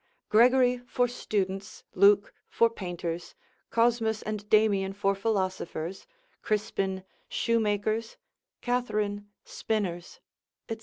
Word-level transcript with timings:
Gregory 0.29 0.79
for 0.87 1.07
students; 1.07 1.83
Luke 1.93 2.33
for 2.49 2.71
painters; 2.71 3.35
Cosmus 3.69 4.23
and 4.23 4.49
Damian 4.49 4.93
for 4.93 5.13
philosophers; 5.13 6.07
Crispin, 6.41 7.03
shoemakers; 7.29 8.17
Katherine, 8.61 9.27
spinners; 9.45 10.19
&c. 10.71 10.77